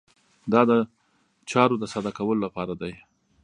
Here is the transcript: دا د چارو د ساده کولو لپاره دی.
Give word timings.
دا 0.51 0.61
د 0.69 0.71
چارو 1.49 1.75
د 1.79 1.83
ساده 1.93 2.11
کولو 2.17 2.39
لپاره 2.45 2.73
دی. 2.81 2.93